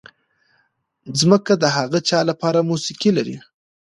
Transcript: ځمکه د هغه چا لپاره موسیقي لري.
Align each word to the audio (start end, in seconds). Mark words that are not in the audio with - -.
ځمکه 1.19 1.53
د 1.57 1.63
هغه 1.77 1.99
چا 2.09 2.19
لپاره 2.29 2.67
موسیقي 2.69 3.11
لري. 3.17 3.37